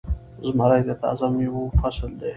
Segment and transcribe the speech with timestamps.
[0.45, 2.29] زمری د تازه میوو فصل دی.